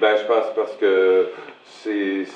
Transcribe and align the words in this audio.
Ben, 0.00 0.16
je 0.16 0.24
pense 0.24 0.46
parce 0.54 0.76
que 0.76 1.26
c'est 1.64 1.90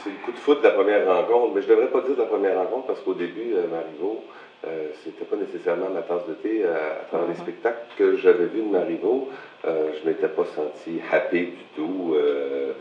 le 0.07 0.25
coup 0.25 0.33
de 0.33 0.39
foot 0.39 0.59
de 0.59 0.65
la 0.65 0.71
première 0.73 1.07
rencontre. 1.07 1.53
Mais 1.55 1.63
je 1.63 1.69
devrais 1.69 1.87
pas 1.89 2.01
dire 2.01 2.15
de 2.17 2.21
la 2.21 2.27
première 2.27 2.57
rencontre 2.57 2.87
parce 2.89 3.01
qu'au 3.01 3.15
début, 3.15 3.55
euh, 3.55 3.67
Marivaux, 3.71 4.25
euh, 4.67 4.89
c'était 5.05 5.25
pas 5.25 5.37
nécessairement 5.37 5.89
ma 5.91 6.03
tasse 6.03 6.27
de 6.29 6.35
thé. 6.35 6.63
Euh, 6.65 6.75
à 7.01 7.05
travers 7.09 7.27
les 7.29 7.35
Mhm. 7.35 7.39
spectacles 7.41 7.79
que 7.97 8.17
j'avais 8.17 8.47
vus 8.47 8.63
de 8.63 8.69
Marivaux, 8.71 9.29
euh, 9.65 9.91
je 10.03 10.09
m'étais 10.09 10.29
pas 10.29 10.45
senti 10.55 11.01
happy 11.13 11.41
du 11.47 11.65
tout. 11.77 12.15
euh, 12.15 12.73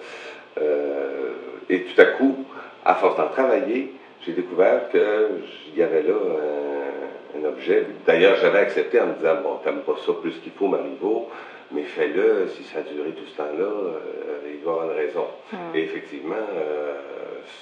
euh, 0.60 1.32
et 1.70 1.84
tout 1.84 2.02
à 2.02 2.06
coup, 2.06 2.38
à 2.84 2.96
force 2.96 3.16
d'en 3.18 3.28
travailler, 3.28 3.94
j'ai 4.26 4.34
découvert 4.34 4.90
qu'il 4.90 5.78
y 5.78 5.82
avait 5.84 6.02
là 6.04 6.14
un, 6.14 7.40
un 7.40 7.46
objet. 7.50 7.86
D'ailleurs, 8.06 8.36
j'avais 8.36 8.60
accepté 8.60 9.00
en 9.00 9.08
me 9.08 9.14
disant, 9.14 9.36
bon, 9.44 9.56
t'aimes 9.64 9.82
pas 9.82 9.96
ça 10.06 10.12
plus 10.22 10.34
qu'il 10.40 10.52
faut, 10.52 10.68
Marivaux, 10.68 11.30
mais 11.74 11.84
fais-le, 11.84 12.48
si 12.50 12.64
ça 12.64 12.80
a 12.80 12.82
duré 12.82 13.12
tout 13.12 13.26
ce 13.26 13.38
temps-là, 13.38 13.64
euh, 13.64 14.00
il 14.46 14.64
va 14.64 14.72
y 14.72 14.74
avoir 14.74 14.86
une 14.92 14.98
raison. 14.98 15.28
Mm. 15.52 15.58
Et 15.76 15.80
effectivement, 15.84 16.36
euh, 16.36 16.96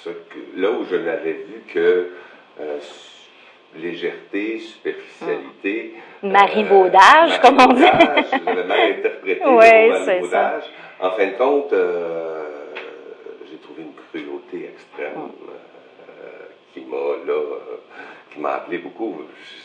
ce 0.04 0.10
que- 0.10 0.60
là 0.60 0.70
où 0.70 0.84
je 0.90 0.96
n'avais 0.96 1.32
vu 1.32 1.62
que 1.72 2.10
euh, 2.60 2.78
légèreté, 3.76 4.58
superficialité, 4.58 5.94
Marivaudage, 6.22 7.32
euh, 7.32 7.38
comme 7.40 7.58
on 7.60 7.72
dit. 7.72 7.82
marivaudage, 7.82 8.24
J'avais 8.44 8.64
mal 8.64 8.80
interprété 8.92 9.40
Oui, 9.46 9.58
c'est 9.62 9.88
marivaudage. 10.06 10.62
En 11.00 11.10
fin 11.12 11.26
de 11.28 11.32
compte, 11.32 11.72
euh, 11.72 12.44
j'ai 13.50 13.56
trouvé 13.58 13.82
une 13.82 13.94
cruauté 13.94 14.70
extrême 14.74 15.30
euh, 15.48 16.46
qui 16.74 16.80
m'a 16.80 16.96
là, 17.26 17.40
qui 18.32 18.40
m'a 18.40 18.50
appelé 18.56 18.78
beaucoup. 18.78 19.22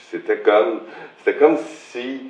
C'était 0.09 0.37
comme, 0.39 0.81
c'était 1.17 1.37
comme 1.37 1.57
si, 1.57 2.29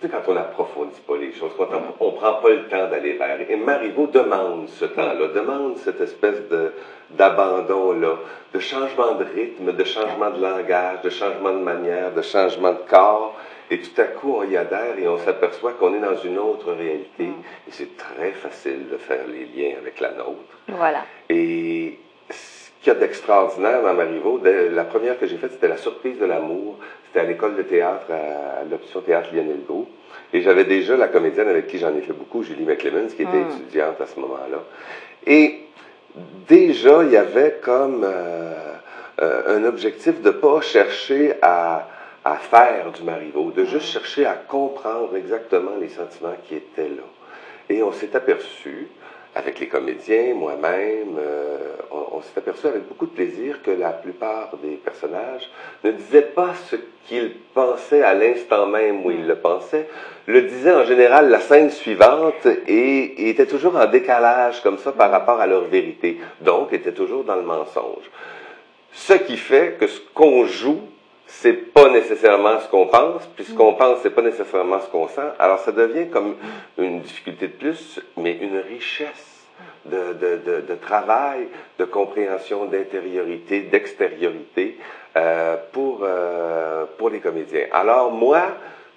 tu 0.00 0.06
sais, 0.06 0.12
quand 0.12 0.30
on 0.30 0.34
n'approfondit 0.34 1.00
pas 1.06 1.16
les 1.16 1.32
choses, 1.32 1.52
quand 1.56 1.68
on, 1.72 2.06
on 2.06 2.12
prend 2.12 2.34
pas 2.34 2.50
le 2.50 2.68
temps 2.68 2.88
d'aller 2.88 3.14
vers. 3.14 3.38
Et 3.50 3.56
Marivaux 3.56 4.06
demande 4.06 4.68
ce 4.68 4.84
temps-là, 4.84 5.28
demande 5.28 5.78
cette 5.78 6.00
espèce 6.00 6.48
de 6.48 6.72
d'abandon-là, 7.10 8.16
de 8.52 8.58
changement 8.58 9.14
de 9.14 9.24
rythme, 9.24 9.72
de 9.72 9.84
changement 9.84 10.30
de 10.30 10.42
langage, 10.42 11.02
de 11.02 11.10
changement 11.10 11.52
de 11.52 11.62
manière, 11.62 12.12
de 12.12 12.22
changement 12.22 12.72
de 12.72 12.80
corps. 12.88 13.36
Et 13.70 13.80
tout 13.80 14.00
à 14.00 14.04
coup, 14.04 14.36
on 14.38 14.44
y 14.44 14.56
adhère 14.56 14.96
et 14.98 15.08
on 15.08 15.18
s'aperçoit 15.18 15.72
qu'on 15.72 15.92
est 15.94 16.00
dans 16.00 16.16
une 16.16 16.38
autre 16.38 16.72
réalité. 16.72 17.24
Et 17.24 17.70
c'est 17.70 17.96
très 17.96 18.30
facile 18.32 18.88
de 18.90 18.96
faire 18.96 19.26
les 19.26 19.46
liens 19.46 19.76
avec 19.78 19.98
la 19.98 20.12
nôtre. 20.12 20.58
Voilà. 20.68 21.04
Et 21.28 21.75
qu'il 22.86 22.92
y 22.92 22.96
a 22.96 23.00
d'extraordinaire 23.00 23.82
dans 23.82 23.94
Marivaux, 23.94 24.40
la 24.44 24.84
première 24.84 25.18
que 25.18 25.26
j'ai 25.26 25.38
faite, 25.38 25.50
c'était 25.54 25.66
La 25.66 25.76
surprise 25.76 26.18
de 26.20 26.24
l'amour. 26.24 26.76
C'était 27.06 27.18
à 27.18 27.24
l'école 27.24 27.56
de 27.56 27.62
théâtre, 27.62 28.06
à, 28.10 28.60
à 28.60 28.64
l'option 28.70 29.00
théâtre 29.00 29.30
Lionel 29.32 29.58
Gros. 29.66 29.88
Et 30.32 30.40
j'avais 30.40 30.62
déjà 30.64 30.96
la 30.96 31.08
comédienne 31.08 31.48
avec 31.48 31.66
qui 31.66 31.78
j'en 31.78 31.92
ai 31.96 32.00
fait 32.00 32.12
beaucoup, 32.12 32.44
Julie 32.44 32.64
McClemens, 32.64 33.08
qui 33.16 33.22
était 33.22 33.32
Mm. 33.32 33.50
étudiante 33.50 34.00
à 34.00 34.06
ce 34.06 34.20
moment-là. 34.20 34.62
Et 35.26 35.62
déjà, 36.48 37.02
il 37.02 37.10
y 37.10 37.16
avait 37.16 37.58
comme 37.60 38.04
euh, 38.04 38.54
euh, 39.20 39.58
un 39.58 39.64
objectif 39.64 40.22
de 40.22 40.30
pas 40.30 40.60
chercher 40.60 41.34
à, 41.42 41.88
à 42.24 42.36
faire 42.36 42.92
du 42.92 43.02
Marivaux, 43.02 43.50
de 43.50 43.64
juste 43.64 43.86
chercher 43.86 44.26
à 44.26 44.34
comprendre 44.34 45.16
exactement 45.16 45.72
les 45.80 45.88
sentiments 45.88 46.36
qui 46.48 46.54
étaient 46.54 46.82
là. 46.82 47.02
Et 47.68 47.82
on 47.82 47.90
s'est 47.90 48.14
aperçu, 48.14 48.86
avec 49.36 49.60
les 49.60 49.68
comédiens, 49.68 50.32
moi-même, 50.34 51.18
euh, 51.18 51.58
on, 51.90 52.16
on 52.16 52.22
s'est 52.22 52.38
aperçu 52.38 52.66
avec 52.66 52.88
beaucoup 52.88 53.04
de 53.04 53.10
plaisir 53.10 53.60
que 53.62 53.70
la 53.70 53.90
plupart 53.90 54.56
des 54.62 54.76
personnages 54.76 55.50
ne 55.84 55.90
disaient 55.90 56.22
pas 56.22 56.54
ce 56.70 56.76
qu'ils 57.06 57.34
pensaient 57.52 58.02
à 58.02 58.14
l'instant 58.14 58.66
même 58.66 59.04
où 59.04 59.10
ils 59.10 59.26
le 59.26 59.36
pensaient, 59.36 59.88
le 60.26 60.40
disaient 60.40 60.72
en 60.72 60.84
général 60.84 61.28
la 61.28 61.40
scène 61.40 61.70
suivante 61.70 62.46
et, 62.66 63.26
et 63.26 63.28
étaient 63.28 63.46
toujours 63.46 63.76
en 63.76 63.86
décalage 63.86 64.62
comme 64.62 64.78
ça 64.78 64.92
par 64.92 65.10
rapport 65.10 65.38
à 65.38 65.46
leur 65.46 65.64
vérité, 65.64 66.18
donc 66.40 66.72
étaient 66.72 66.92
toujours 66.92 67.22
dans 67.24 67.36
le 67.36 67.42
mensonge. 67.42 68.10
Ce 68.92 69.12
qui 69.12 69.36
fait 69.36 69.76
que 69.78 69.86
ce 69.86 70.00
qu'on 70.14 70.46
joue, 70.46 70.80
c'est 71.26 71.52
pas 71.52 71.90
nécessairement 71.90 72.58
ce 72.60 72.68
qu'on 72.68 72.86
pense, 72.86 73.26
puis 73.34 73.44
ce 73.44 73.52
qu'on 73.52 73.74
pense, 73.74 73.98
c'est 74.02 74.14
pas 74.14 74.22
nécessairement 74.22 74.80
ce 74.80 74.86
qu'on 74.86 75.08
sent. 75.08 75.28
Alors 75.38 75.58
ça 75.58 75.72
devient 75.72 76.08
comme 76.08 76.36
une 76.78 77.00
difficulté 77.00 77.48
de 77.48 77.52
plus, 77.52 78.00
mais 78.16 78.38
une 78.40 78.58
richesse 78.58 79.35
de, 79.84 80.12
de, 80.14 80.60
de, 80.60 80.74
travail, 80.74 81.48
de 81.78 81.84
compréhension, 81.84 82.66
d'intériorité, 82.66 83.62
d'extériorité 83.62 84.78
euh, 85.16 85.56
pour, 85.72 86.00
euh, 86.02 86.84
pour 86.98 87.10
les 87.10 87.20
comédiens. 87.20 87.66
Alors 87.72 88.12
moi, 88.12 88.48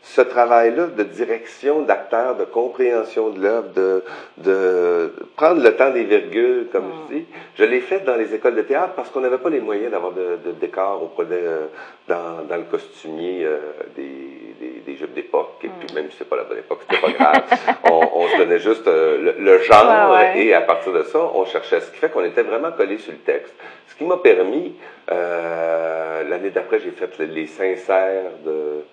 ce 0.02 0.22
travail-là 0.22 0.88
de 0.88 1.04
direction 1.04 1.82
d'acteur, 1.82 2.36
de 2.36 2.46
compréhension 2.46 3.30
de 3.30 3.42
l'œuvre, 3.42 3.68
de, 3.76 4.04
de 4.38 5.14
prendre 5.36 5.62
le 5.62 5.76
temps 5.76 5.92
des 5.92 6.04
virgules, 6.06 6.68
comme 6.72 6.86
je 7.10 7.16
dis, 7.16 7.26
je 7.58 7.64
l'ai 7.66 7.82
fait 7.82 8.00
dans 8.06 8.16
les 8.16 8.34
écoles 8.34 8.56
de 8.56 8.62
théâtre 8.62 8.94
parce 8.96 9.10
qu'on 9.10 9.20
n'avait 9.20 9.38
pas 9.38 9.50
les 9.50 9.60
moyens 9.60 9.92
d'avoir 9.92 10.14
de, 10.14 10.40
de 10.46 10.52
décor. 10.54 11.02
On 11.04 11.08
prenait 11.08 11.36
euh, 11.36 11.66
dans, 12.08 12.44
dans 12.48 12.56
le 12.56 12.64
costumier 12.64 13.44
euh, 13.44 13.60
des, 13.96 14.56
des, 14.60 14.82
des 14.86 14.96
jupes 14.96 15.14
d'époque, 15.14 15.56
et 15.64 15.70
puis 15.80 15.94
même 15.94 16.10
si 16.12 16.18
c'est 16.18 16.30
pas 16.30 16.38
la 16.38 16.44
bonne 16.44 16.60
époque, 16.60 16.80
c'était 16.90 17.02
pas 17.02 17.12
grave. 17.12 17.44
on, 17.92 18.02
on 18.14 18.28
se 18.30 18.38
donnait 18.38 18.60
juste 18.60 18.88
euh, 18.88 19.34
le, 19.38 19.44
le 19.44 19.60
genre, 19.64 20.12
Ouais, 20.12 20.18
ouais. 20.18 20.46
et 20.46 20.54
à 20.54 20.62
partir 20.62 20.94
de 20.94 21.04
ça, 21.04 21.20
on 21.20 21.46
cherchait. 21.46 21.82
Ce 21.82 21.92
qui 21.92 21.98
fait 21.98 22.10
qu'on 22.10 22.24
était 22.24 22.44
vraiment 22.44 22.72
collé 22.72 22.98
sur 23.00 23.12
le 23.12 23.20
texte. 23.20 23.54
Ce 23.88 23.96
qui 23.96 24.06
m'a 24.06 24.18
permis, 24.18 24.76
euh, 25.12 26.24
l'année 26.30 26.52
d'après, 26.52 26.80
j'ai 26.80 26.92
fait 26.92 27.20
les 27.20 27.48
sincères 27.48 28.32
de 28.46 28.84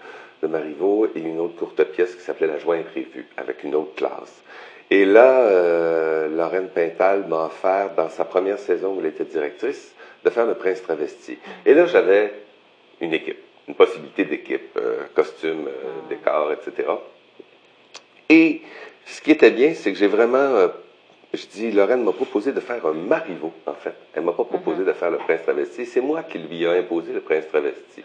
de 0.46 0.52
Marivaux 0.52 1.06
et 1.14 1.20
une 1.20 1.40
autre 1.40 1.56
courte 1.56 1.82
pièce 1.84 2.14
qui 2.14 2.22
s'appelait 2.22 2.46
La 2.46 2.58
joie 2.58 2.76
imprévue, 2.76 3.26
avec 3.36 3.64
une 3.64 3.74
autre 3.74 3.94
classe. 3.94 4.42
Et 4.90 5.04
là, 5.04 5.40
euh, 5.40 6.28
Lorraine 6.28 6.68
Pintal 6.68 7.26
m'a 7.26 7.46
offert, 7.46 7.90
dans 7.96 8.08
sa 8.08 8.24
première 8.24 8.58
saison 8.58 8.94
où 8.94 9.00
elle 9.00 9.06
était 9.06 9.24
directrice, 9.24 9.94
de 10.24 10.30
faire 10.30 10.46
Le 10.46 10.54
Prince 10.54 10.82
travesti. 10.82 11.38
Et 11.64 11.74
là, 11.74 11.86
j'avais 11.86 12.32
une 13.00 13.12
équipe, 13.12 13.38
une 13.68 13.74
possibilité 13.74 14.24
d'équipe, 14.24 14.76
euh, 14.76 15.04
costume, 15.14 15.66
euh, 15.68 16.08
décor, 16.08 16.52
etc. 16.52 16.88
Et 18.28 18.62
ce 19.04 19.20
qui 19.20 19.32
était 19.32 19.50
bien, 19.50 19.74
c'est 19.74 19.92
que 19.92 19.98
j'ai 19.98 20.06
vraiment, 20.06 20.36
euh, 20.36 20.68
je 21.34 21.46
dis, 21.46 21.72
Lorraine 21.72 22.04
m'a 22.04 22.12
proposé 22.12 22.52
de 22.52 22.60
faire 22.60 22.84
un 22.86 22.92
Marivaux, 22.92 23.52
en 23.66 23.74
fait. 23.74 23.94
Elle 24.14 24.22
m'a 24.22 24.32
pas 24.32 24.44
proposé 24.44 24.84
de 24.84 24.92
faire 24.92 25.10
Le 25.10 25.18
Prince 25.18 25.42
travesti. 25.42 25.84
C'est 25.86 26.00
moi 26.00 26.22
qui 26.22 26.38
lui 26.38 26.62
ai 26.62 26.78
imposé 26.78 27.12
Le 27.12 27.20
Prince 27.20 27.48
travesti. 27.48 28.02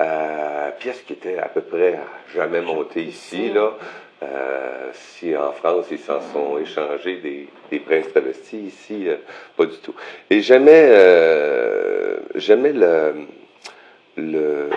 Euh, 0.00 0.70
pièce 0.72 1.00
qui 1.02 1.14
était 1.14 1.38
à 1.38 1.48
peu 1.48 1.62
près 1.62 1.98
jamais 2.34 2.60
montée 2.60 3.02
ici, 3.02 3.50
là. 3.50 3.72
Euh, 4.22 4.90
si 4.92 5.36
en 5.36 5.52
France, 5.52 5.86
ils 5.90 5.98
s'en 5.98 6.20
sont 6.20 6.58
échangés 6.58 7.18
des, 7.18 7.48
des 7.70 7.80
princes 7.80 8.10
travestis, 8.10 8.58
ici, 8.58 9.08
euh, 9.08 9.16
pas 9.56 9.66
du 9.66 9.76
tout. 9.76 9.94
Et 10.30 10.40
j'aimais, 10.40 10.88
euh, 10.88 12.18
j'aimais 12.34 12.72
le, 12.72 13.26
le, 14.16 14.70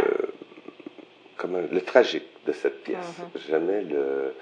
comment, 1.38 1.60
le 1.72 1.82
tragique 1.82 2.28
de 2.46 2.52
cette 2.52 2.84
pièce. 2.84 3.22
J'aimais 3.48 3.84
le 3.84 4.34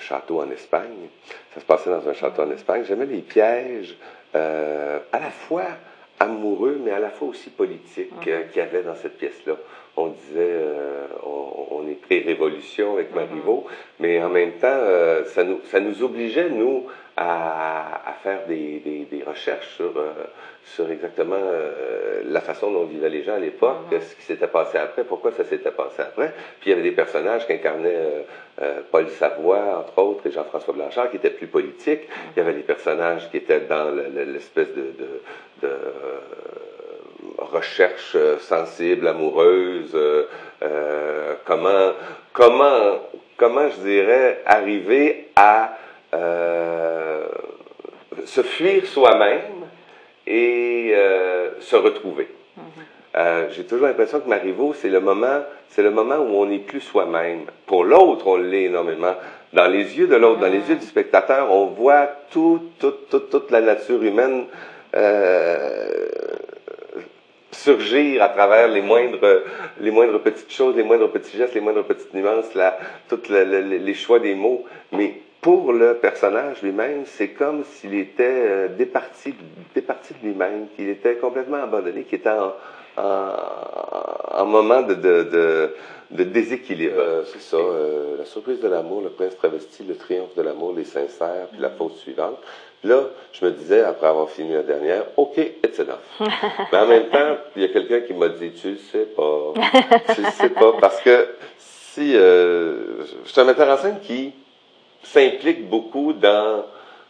château 0.00 0.42
en 0.42 0.50
Espagne. 0.50 1.08
Ça 1.54 1.60
se 1.60 1.64
passait 1.64 1.88
dans 1.88 2.06
un 2.08 2.14
château 2.14 2.42
en 2.42 2.50
Espagne. 2.50 2.82
J'aimais 2.86 3.06
les 3.06 3.22
pièges, 3.22 3.96
à 4.34 5.18
la 5.20 5.30
fois 5.30 5.68
amoureux, 6.20 6.80
mais 6.82 6.90
à 6.90 6.98
la 6.98 7.10
fois 7.10 7.28
aussi 7.28 7.50
politiques 7.50 8.12
euh, 8.26 8.44
qu'il 8.44 8.58
y 8.58 8.64
avait 8.64 8.82
dans 8.82 8.94
cette 8.94 9.18
pièce-là. 9.18 9.54
On 10.00 10.08
disait, 10.08 10.36
euh, 10.38 11.06
on, 11.24 11.66
on 11.78 11.88
est 11.88 12.00
pré-révolution 12.06 12.92
avec 12.94 13.12
Marivaux, 13.14 13.64
mais 13.98 14.22
en 14.22 14.28
même 14.28 14.52
temps, 14.52 14.68
euh, 14.68 15.24
ça, 15.24 15.42
nous, 15.42 15.58
ça 15.64 15.80
nous 15.80 16.02
obligeait, 16.04 16.50
nous, 16.50 16.86
à, 17.16 18.08
à 18.08 18.12
faire 18.22 18.46
des, 18.46 18.78
des, 18.78 19.00
des 19.10 19.24
recherches 19.24 19.74
sur, 19.74 19.92
euh, 19.96 20.12
sur 20.64 20.88
exactement 20.88 21.34
euh, 21.42 22.22
la 22.26 22.40
façon 22.40 22.70
dont 22.70 22.84
vivaient 22.84 23.08
les 23.08 23.24
gens 23.24 23.34
à 23.34 23.40
l'époque, 23.40 23.86
ce 23.90 24.14
qui 24.14 24.22
s'était 24.22 24.46
passé 24.46 24.78
après, 24.78 25.02
pourquoi 25.02 25.32
ça 25.32 25.42
s'était 25.44 25.72
passé 25.72 26.02
après. 26.02 26.32
Puis 26.60 26.66
il 26.66 26.70
y 26.70 26.72
avait 26.74 26.88
des 26.90 26.94
personnages 26.94 27.44
qui 27.46 27.54
incarnaient 27.54 28.24
euh, 28.62 28.80
Paul 28.92 29.08
Savoie, 29.08 29.78
entre 29.80 29.98
autres, 30.00 30.26
et 30.28 30.30
Jean-François 30.30 30.74
Blanchard, 30.74 31.10
qui 31.10 31.16
étaient 31.16 31.30
plus 31.30 31.48
politiques. 31.48 32.02
Il 32.36 32.38
y 32.38 32.42
avait 32.42 32.54
des 32.54 32.62
personnages 32.74 33.28
qui 33.30 33.38
étaient 33.38 33.62
dans 33.68 33.90
le- 33.90 34.06
le- 34.14 34.30
l'espèce 34.34 34.72
de, 34.74 34.82
de, 34.82 35.08
de, 35.62 35.66
euh, 35.66 36.18
recherche 37.38 38.12
euh, 38.16 38.38
sensible, 38.38 39.08
amoureuse, 39.08 39.92
euh, 39.94 40.24
euh, 40.62 41.34
comment, 41.44 41.92
comment, 42.32 43.00
comment 43.36 43.68
je 43.70 43.80
dirais, 43.80 44.42
arriver 44.44 45.28
à 45.36 45.76
euh, 46.14 47.26
se 48.24 48.42
fuir 48.42 48.86
soi-même 48.86 49.66
et 50.26 50.90
euh, 50.94 51.50
se 51.60 51.76
retrouver. 51.76 52.28
Euh, 53.16 53.48
J'ai 53.50 53.64
toujours 53.64 53.86
l'impression 53.86 54.20
que 54.20 54.28
Marivaux, 54.28 54.74
c'est 54.74 54.90
le 54.90 55.00
moment, 55.00 55.40
c'est 55.70 55.82
le 55.82 55.90
moment 55.90 56.16
où 56.16 56.42
on 56.42 56.46
n'est 56.46 56.58
plus 56.58 56.80
soi-même. 56.80 57.44
Pour 57.66 57.84
l'autre, 57.84 58.26
on 58.26 58.36
l'est 58.36 58.64
énormément. 58.64 59.14
Dans 59.52 59.66
les 59.66 59.98
yeux 59.98 60.06
de 60.06 60.16
l'autre, 60.16 60.40
dans 60.40 60.52
les 60.52 60.68
yeux 60.68 60.76
du 60.76 60.84
spectateur, 60.84 61.50
on 61.50 61.66
voit 61.66 62.08
tout, 62.30 62.70
tout, 62.78 62.94
tout, 63.10 63.20
toute 63.20 63.50
la 63.50 63.62
nature 63.62 64.02
humaine 64.02 64.44
euh, 64.94 66.06
surgir 67.50 68.22
à 68.22 68.28
travers 68.28 68.68
les 68.68 68.82
moindres, 68.82 69.42
les 69.80 69.90
moindres 69.90 70.20
petites 70.20 70.52
choses, 70.52 70.76
les 70.76 70.82
moindres 70.82 71.10
petits 71.10 71.36
gestes, 71.36 71.54
les 71.54 71.60
moindres 71.60 71.84
petites 71.84 72.12
nuances, 72.14 72.54
la, 72.54 72.78
la- 73.30 73.44
les 73.60 73.94
choix 73.94 74.18
des 74.18 74.34
mots. 74.34 74.64
Mais 74.92 75.20
pour 75.40 75.72
le 75.72 75.94
personnage 75.94 76.62
lui-même, 76.62 77.04
c'est 77.06 77.28
comme 77.28 77.64
s'il 77.64 77.94
était 77.94 78.24
euh, 78.24 78.68
départi, 78.68 79.34
départi 79.74 80.14
de 80.20 80.28
lui-même, 80.28 80.66
qu'il 80.76 80.88
était 80.88 81.14
complètement 81.14 81.62
abandonné, 81.62 82.02
qu'il 82.02 82.18
était 82.18 82.28
en, 82.30 82.52
en, 82.98 84.46
moment 84.46 84.82
de, 84.82 84.94
de, 84.94 85.22
de, 85.24 85.74
de 86.10 86.24
déséquilibre. 86.24 86.94
Euh, 86.98 87.22
c'est 87.26 87.40
ça, 87.40 87.56
euh, 87.56 88.16
la 88.18 88.24
surprise 88.24 88.60
de 88.60 88.68
l'amour, 88.68 89.02
le 89.02 89.10
prince 89.10 89.36
travesti, 89.36 89.84
le 89.84 89.96
triomphe 89.96 90.34
de 90.36 90.42
l'amour, 90.42 90.74
les 90.76 90.84
sincères, 90.84 91.48
puis 91.50 91.60
la 91.60 91.70
faute 91.70 91.96
suivante. 91.96 92.38
Puis 92.80 92.90
là, 92.90 93.02
je 93.32 93.44
me 93.44 93.50
disais, 93.50 93.82
après 93.82 94.06
avoir 94.06 94.30
fini 94.30 94.52
la 94.52 94.62
dernière, 94.62 95.04
OK, 95.16 95.36
it's 95.36 95.80
enough. 95.80 95.98
Mais 96.72 96.78
en 96.78 96.86
même 96.86 97.08
temps, 97.08 97.36
il 97.56 97.62
y 97.62 97.64
a 97.64 97.68
quelqu'un 97.68 98.00
qui 98.00 98.14
m'a 98.14 98.28
dit, 98.28 98.52
tu 98.52 98.70
le 98.70 98.76
sais 98.76 99.06
pas, 99.16 99.52
tu 100.14 100.22
le 100.22 100.30
sais 100.30 100.50
pas, 100.50 100.72
parce 100.80 101.00
que 101.00 101.28
si, 101.58 102.16
euh, 102.16 103.04
je 103.24 103.30
suis 103.30 103.40
un 103.40 103.44
metteur 103.44 103.68
en 103.68 103.76
scène 103.76 103.98
qui 104.00 104.32
s'implique 105.02 105.68
beaucoup 105.68 106.12
dans 106.12 106.64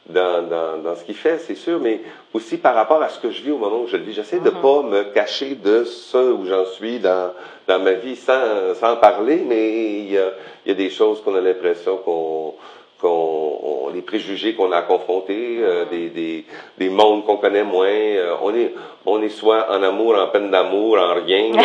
dans, 0.08 0.42
dans, 0.42 0.78
dans 0.78 0.96
ce 0.96 1.04
qu'il 1.04 1.14
fait, 1.14 1.38
c'est 1.38 1.54
sûr, 1.54 1.78
mais 1.80 2.00
aussi 2.32 2.56
par 2.56 2.74
rapport 2.74 3.02
à 3.02 3.08
ce 3.08 3.20
que 3.20 3.30
je 3.30 3.42
vis 3.42 3.50
au 3.50 3.58
moment 3.58 3.80
où 3.80 3.86
je 3.86 3.96
le 3.96 4.04
vis. 4.04 4.14
J'essaie 4.14 4.40
de 4.40 4.50
mm-hmm. 4.50 4.60
pas 4.60 4.82
me 4.82 5.02
cacher 5.12 5.54
de 5.54 5.84
ce 5.84 6.32
où 6.32 6.46
j'en 6.46 6.64
suis 6.64 6.98
dans, 6.98 7.32
dans 7.66 7.78
ma 7.78 7.92
vie 7.92 8.16
sans, 8.16 8.74
sans 8.74 8.96
parler, 8.96 9.42
mais 9.46 10.00
il 10.00 10.12
y 10.12 10.18
a, 10.18 10.30
il 10.64 10.68
y 10.70 10.72
a 10.72 10.74
des 10.74 10.90
choses 10.90 11.22
qu'on 11.22 11.34
a 11.34 11.40
l'impression 11.40 11.98
qu'on 11.98 12.54
qu'on 13.00 13.90
les 13.94 14.02
préjugés 14.02 14.56
qu'on 14.56 14.72
a 14.72 14.82
confrontés, 14.82 15.58
euh, 15.60 15.84
mm-hmm. 15.84 15.88
des, 15.88 16.08
des, 16.08 16.44
des 16.78 16.88
mondes 16.88 17.24
qu'on 17.24 17.36
connaît 17.36 17.62
moins. 17.62 17.86
Euh, 17.86 18.34
on 18.42 18.52
est 18.54 18.74
on 19.06 19.22
est 19.22 19.28
soit 19.28 19.70
en 19.70 19.82
amour, 19.84 20.16
en 20.18 20.26
peine 20.28 20.50
d'amour, 20.50 20.98
en 20.98 21.14
rien. 21.14 21.52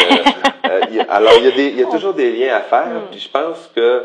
Euh, 0.66 1.04
alors 1.10 1.34
il 1.40 1.44
y 1.44 1.48
a 1.48 1.52
des 1.52 1.68
il 1.68 1.80
y 1.82 1.84
a 1.84 1.88
toujours 1.88 2.14
des 2.14 2.32
liens 2.32 2.56
à 2.56 2.62
faire. 2.62 2.88
Mm. 2.88 3.08
Puis 3.12 3.20
je 3.20 3.30
pense 3.30 3.70
que 3.76 4.04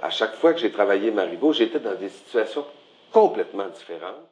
à 0.00 0.08
chaque 0.10 0.36
fois 0.36 0.52
que 0.52 0.60
j'ai 0.60 0.70
travaillé 0.70 1.10
Marivaux, 1.10 1.52
j'étais 1.52 1.80
dans 1.80 1.94
des 1.94 2.08
situations 2.08 2.64
complètement 3.16 3.68
différent. 3.70 4.28